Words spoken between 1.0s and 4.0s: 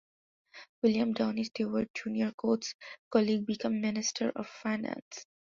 Downie Stewart, Junior Coates' colleague, became